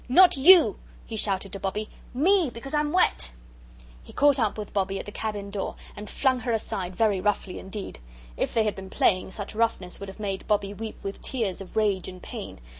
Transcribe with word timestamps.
"Not 0.09 0.35
you!" 0.35 0.79
he 1.05 1.15
shouted 1.15 1.53
to 1.53 1.59
Bobbie; 1.59 1.87
"ME, 2.11 2.49
because 2.51 2.73
I'm 2.73 2.91
wet." 2.91 3.29
He 4.01 4.11
caught 4.11 4.39
up 4.39 4.57
with 4.57 4.73
Bobbie 4.73 4.97
at 4.97 5.05
the 5.05 5.11
cabin 5.11 5.51
door, 5.51 5.75
and 5.95 6.09
flung 6.09 6.39
her 6.39 6.51
aside 6.51 6.95
very 6.95 7.21
roughly 7.21 7.59
indeed; 7.59 7.99
if 8.35 8.51
they 8.51 8.63
had 8.63 8.73
been 8.73 8.89
playing, 8.89 9.29
such 9.29 9.53
roughness 9.53 9.99
would 9.99 10.09
have 10.09 10.19
made 10.19 10.47
Bobbie 10.47 10.73
weep 10.73 10.97
with 11.03 11.21
tears 11.21 11.61
of 11.61 11.77
rage 11.77 12.07
and 12.07 12.19
pain. 12.23 12.59